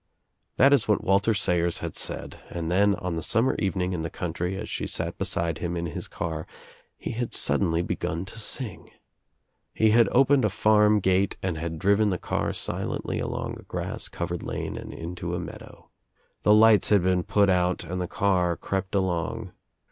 [0.57, 4.09] That Is what Walter Sayers had said and then on the summer evening in the
[4.09, 6.47] country as she sat beside hira in his car
[6.97, 8.89] he had suddenly begun to sing.
[9.75, 14.07] He had opened a farm gate and had driven the car silently along a grass
[14.09, 15.91] covered lane and into a meadow.
[16.41, 19.51] The lights had been put out and the car crept along.